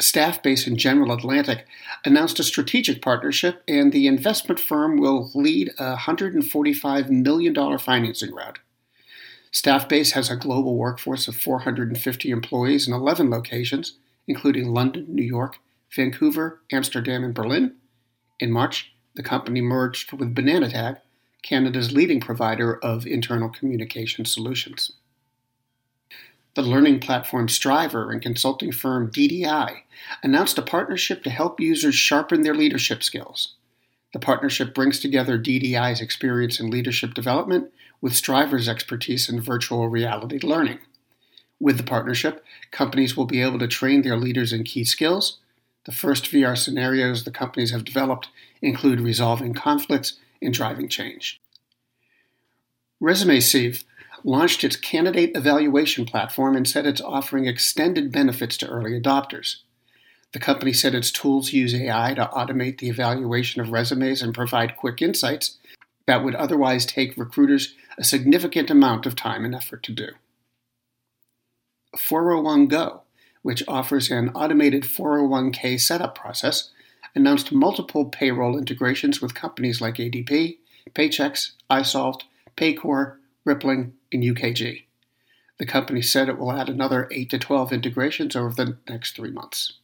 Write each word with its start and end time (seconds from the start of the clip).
Staffbase 0.00 0.66
and 0.66 0.78
General 0.78 1.12
Atlantic 1.12 1.66
announced 2.04 2.40
a 2.40 2.44
strategic 2.44 3.00
partnership, 3.00 3.62
and 3.68 3.92
the 3.92 4.06
investment 4.06 4.58
firm 4.58 4.96
will 4.98 5.30
lead 5.34 5.70
a 5.78 5.96
$145 5.96 7.08
million 7.08 7.78
financing 7.78 8.34
round. 8.34 8.58
Staffbase 9.52 10.12
has 10.12 10.30
a 10.30 10.36
global 10.36 10.76
workforce 10.76 11.28
of 11.28 11.36
450 11.36 12.30
employees 12.30 12.88
in 12.88 12.94
11 12.94 13.28
locations, 13.28 13.98
including 14.26 14.72
London, 14.72 15.06
New 15.08 15.22
York, 15.22 15.58
Vancouver, 15.94 16.62
Amsterdam, 16.72 17.22
and 17.22 17.34
Berlin. 17.34 17.74
In 18.40 18.50
March, 18.50 18.94
the 19.14 19.22
company 19.22 19.60
merged 19.60 20.12
with 20.12 20.34
Bananatag, 20.34 20.98
Canada's 21.42 21.92
leading 21.92 22.20
provider 22.20 22.78
of 22.82 23.06
internal 23.06 23.50
communication 23.50 24.24
solutions. 24.24 24.92
The 26.54 26.62
learning 26.62 27.00
platform 27.00 27.48
Strivr 27.48 28.10
and 28.10 28.22
consulting 28.22 28.72
firm 28.72 29.10
DDI 29.10 29.82
announced 30.22 30.58
a 30.58 30.62
partnership 30.62 31.22
to 31.24 31.30
help 31.30 31.60
users 31.60 31.94
sharpen 31.94 32.42
their 32.42 32.54
leadership 32.54 33.02
skills. 33.02 33.54
The 34.12 34.18
partnership 34.18 34.74
brings 34.74 35.00
together 35.00 35.38
DDI's 35.38 36.00
experience 36.00 36.60
in 36.60 36.70
leadership 36.70 37.14
development 37.14 37.70
with 38.02 38.12
Strivr's 38.12 38.68
expertise 38.68 39.30
in 39.30 39.40
virtual 39.40 39.88
reality 39.88 40.38
learning. 40.42 40.80
With 41.58 41.78
the 41.78 41.84
partnership, 41.84 42.44
companies 42.72 43.16
will 43.16 43.24
be 43.24 43.40
able 43.40 43.60
to 43.60 43.68
train 43.68 44.02
their 44.02 44.16
leaders 44.18 44.52
in 44.52 44.64
key 44.64 44.84
skills. 44.84 45.38
The 45.86 45.92
first 45.92 46.24
VR 46.24 46.58
scenarios 46.58 47.24
the 47.24 47.30
companies 47.30 47.70
have 47.70 47.84
developed 47.84 48.28
include 48.60 49.00
resolving 49.00 49.54
conflicts 49.54 50.18
and 50.42 50.52
driving 50.52 50.88
change. 50.88 51.40
ResumeSieve 53.00 53.84
launched 54.24 54.64
its 54.64 54.76
candidate 54.76 55.36
evaluation 55.36 56.04
platform 56.04 56.56
and 56.56 56.68
said 56.68 56.86
it's 56.86 57.00
offering 57.00 57.46
extended 57.46 58.12
benefits 58.12 58.56
to 58.56 58.68
early 58.68 59.00
adopters. 59.00 59.56
The 60.32 60.38
company 60.38 60.72
said 60.72 60.94
its 60.94 61.10
tools 61.10 61.52
use 61.52 61.74
AI 61.74 62.14
to 62.14 62.30
automate 62.32 62.78
the 62.78 62.88
evaluation 62.88 63.60
of 63.60 63.70
resumes 63.70 64.22
and 64.22 64.34
provide 64.34 64.76
quick 64.76 65.02
insights 65.02 65.58
that 66.06 66.24
would 66.24 66.34
otherwise 66.34 66.86
take 66.86 67.16
recruiters 67.16 67.74
a 67.98 68.04
significant 68.04 68.70
amount 68.70 69.06
of 69.06 69.16
time 69.16 69.44
and 69.44 69.54
effort 69.54 69.82
to 69.84 69.92
do. 69.92 70.08
401go, 71.96 73.00
which 73.42 73.62
offers 73.68 74.10
an 74.10 74.30
automated 74.30 74.84
401k 74.84 75.80
setup 75.80 76.14
process, 76.14 76.70
announced 77.14 77.52
multiple 77.52 78.06
payroll 78.06 78.56
integrations 78.56 79.20
with 79.20 79.34
companies 79.34 79.80
like 79.80 79.96
ADP, 79.96 80.58
Paychex, 80.94 81.52
iSolved, 81.70 82.22
Paycor, 82.56 83.16
Rippling, 83.44 83.94
and 84.12 84.22
UKG. 84.22 84.84
The 85.58 85.66
company 85.66 86.02
said 86.02 86.28
it 86.28 86.38
will 86.38 86.52
add 86.52 86.68
another 86.68 87.08
8 87.10 87.30
to 87.30 87.38
12 87.38 87.72
integrations 87.72 88.34
over 88.34 88.54
the 88.54 88.78
next 88.88 89.16
three 89.16 89.30
months. 89.30 89.74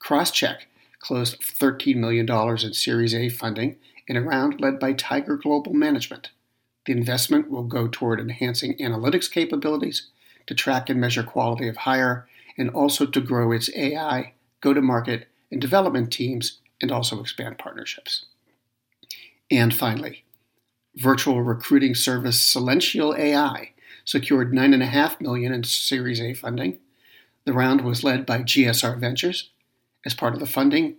Crosschq 0.00 0.56
closed 0.98 1.40
$13 1.40 1.96
million 1.96 2.28
in 2.28 2.72
Series 2.72 3.14
A 3.14 3.28
funding 3.28 3.76
in 4.06 4.16
a 4.16 4.22
round 4.22 4.60
led 4.60 4.78
by 4.80 4.92
Tiger 4.92 5.36
Global 5.36 5.72
Management. 5.72 6.30
The 6.90 6.96
investment 6.96 7.48
will 7.48 7.62
go 7.62 7.86
toward 7.86 8.18
enhancing 8.18 8.76
analytics 8.78 9.30
capabilities 9.30 10.08
to 10.48 10.56
track 10.56 10.90
and 10.90 11.00
measure 11.00 11.22
quality 11.22 11.68
of 11.68 11.76
hire 11.76 12.26
and 12.58 12.68
also 12.68 13.06
to 13.06 13.20
grow 13.20 13.52
its 13.52 13.70
AI, 13.76 14.32
go 14.60 14.74
to 14.74 14.82
market, 14.82 15.28
and 15.52 15.60
development 15.60 16.12
teams 16.12 16.58
and 16.80 16.90
also 16.90 17.20
expand 17.20 17.58
partnerships. 17.58 18.24
And 19.52 19.72
finally, 19.72 20.24
virtual 20.96 21.42
recruiting 21.42 21.94
service 21.94 22.42
Celential 22.42 23.14
AI 23.14 23.70
secured 24.04 24.52
9.5 24.52 25.20
million 25.20 25.52
in 25.52 25.62
Series 25.62 26.20
A 26.20 26.34
funding. 26.34 26.80
The 27.44 27.52
round 27.52 27.82
was 27.82 28.02
led 28.02 28.26
by 28.26 28.38
GSR 28.38 28.98
Ventures. 28.98 29.50
As 30.04 30.14
part 30.14 30.34
of 30.34 30.40
the 30.40 30.44
funding, 30.44 30.96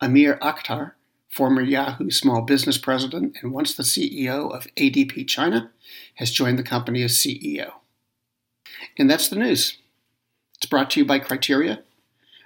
Amir 0.00 0.38
Akhtar 0.40 0.92
former 1.34 1.62
Yahoo 1.62 2.10
small 2.10 2.42
business 2.42 2.78
president 2.78 3.36
and 3.42 3.52
once 3.52 3.74
the 3.74 3.82
CEO 3.82 4.54
of 4.54 4.68
ADP 4.76 5.26
China, 5.26 5.72
has 6.14 6.30
joined 6.30 6.56
the 6.56 6.62
company 6.62 7.02
as 7.02 7.14
CEO. 7.14 7.72
And 8.96 9.10
that's 9.10 9.28
the 9.28 9.34
news. 9.34 9.78
It's 10.56 10.66
brought 10.66 10.90
to 10.90 11.00
you 11.00 11.04
by 11.04 11.18
Criteria. 11.18 11.82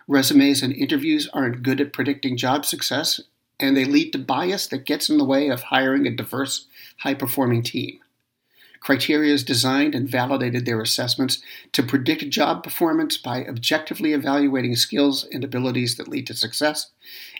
Resumes 0.06 0.62
and 0.62 0.72
interviews 0.72 1.28
aren't 1.34 1.62
good 1.62 1.82
at 1.82 1.92
predicting 1.92 2.38
job 2.38 2.64
success, 2.64 3.20
and 3.60 3.76
they 3.76 3.84
lead 3.84 4.10
to 4.12 4.18
bias 4.18 4.66
that 4.68 4.86
gets 4.86 5.10
in 5.10 5.18
the 5.18 5.24
way 5.24 5.48
of 5.48 5.64
hiring 5.64 6.06
a 6.06 6.10
diverse, 6.10 6.66
high 7.00 7.12
performing 7.12 7.62
team. 7.62 8.00
Criteria 8.80 9.32
has 9.32 9.42
designed 9.42 9.94
and 9.94 10.08
validated 10.08 10.64
their 10.64 10.80
assessments 10.80 11.42
to 11.72 11.82
predict 11.82 12.30
job 12.30 12.62
performance 12.62 13.16
by 13.16 13.44
objectively 13.44 14.12
evaluating 14.12 14.76
skills 14.76 15.24
and 15.24 15.44
abilities 15.44 15.96
that 15.96 16.08
lead 16.08 16.26
to 16.26 16.34
success 16.34 16.90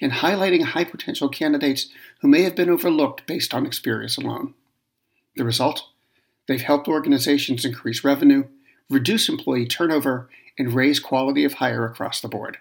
and 0.01 0.13
highlighting 0.13 0.63
high 0.63 0.85
potential 0.85 1.29
candidates 1.29 1.89
who 2.21 2.29
may 2.29 2.43
have 2.43 2.57
been 2.57 2.71
overlooked 2.71 3.27
based 3.27 3.55
on 3.55 3.67
experience 3.67 4.17
alone. 4.17 4.55
The 5.37 5.45
result? 5.45 5.89
They've 6.47 6.61
helped 6.61 6.89
organizations 6.89 7.65
increase 7.65 8.05
revenue, 8.05 8.45
reduce 8.91 9.29
employee 9.29 9.67
turnover, 9.67 10.29
and 10.59 10.73
raise 10.73 10.99
quality 10.99 11.45
of 11.45 11.55
hire 11.55 11.85
across 11.85 12.21
the 12.21 12.29
board. 12.29 12.59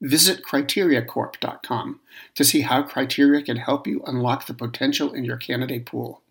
Visit 0.00 0.42
criteriacorp.com 0.42 2.00
to 2.34 2.44
see 2.44 2.60
how 2.60 2.82
Criteria 2.82 3.42
can 3.42 3.56
help 3.56 3.86
you 3.86 4.02
unlock 4.06 4.46
the 4.46 4.54
potential 4.54 5.12
in 5.12 5.24
your 5.24 5.36
candidate 5.36 5.86
pool. 5.86 6.22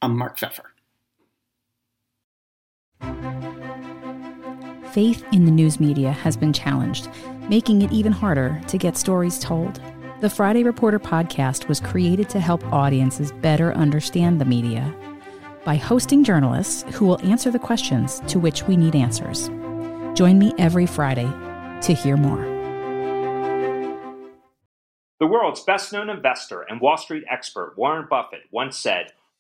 I'm 0.04 0.18
Mark 0.18 0.38
Feffer. 0.38 0.66
Faith 4.92 5.24
in 5.32 5.46
the 5.46 5.52
news 5.52 5.80
media 5.80 6.12
has 6.12 6.36
been 6.36 6.52
challenged, 6.52 7.08
making 7.48 7.82
it 7.82 7.94
even 7.94 8.12
harder 8.12 8.60
to 8.68 8.78
get 8.78 8.98
stories 8.98 9.40
told. 9.40 9.80
The 10.20 10.30
Friday 10.30 10.64
Reporter 10.64 11.00
podcast 11.00 11.70
was 11.70 11.80
created 11.80 12.28
to 12.28 12.42
help 12.42 12.62
audiences 12.74 13.32
better 13.32 13.72
understand 13.72 14.42
the 14.42 14.46
media 14.46 14.94
by 15.64 15.78
hosting 15.78 16.26
journalists 16.26 16.84
who 16.94 17.06
will 17.06 17.22
answer 17.22 17.50
the 17.50 17.58
questions 17.58 18.22
to 18.28 18.38
which 18.38 18.64
we 18.68 18.76
need 18.76 18.94
answers. 18.94 19.48
Join 20.14 20.38
me 20.38 20.54
every 20.58 20.86
Friday 20.86 21.32
to 21.84 21.94
hear 21.94 22.18
more. 22.18 22.44
The 25.22 25.28
world's 25.28 25.64
best 25.64 25.94
known 25.94 26.10
investor 26.10 26.64
and 26.64 26.82
Wall 26.82 26.98
Street 26.98 27.24
expert 27.30 27.76
Warren 27.78 28.08
Buffett 28.10 28.42
once 28.52 28.78
said, 28.78 29.14